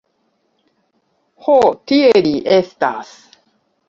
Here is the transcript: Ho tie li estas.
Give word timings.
Ho 1.47 1.57
tie 1.91 2.09
li 2.27 2.31
estas. 2.57 3.13